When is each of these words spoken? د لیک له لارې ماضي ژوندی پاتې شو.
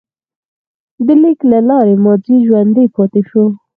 د 1.05 1.07
لیک 1.21 1.39
له 1.51 1.59
لارې 1.69 1.95
ماضي 2.05 2.35
ژوندی 2.47 2.85
پاتې 2.95 3.21
شو. 3.29 3.43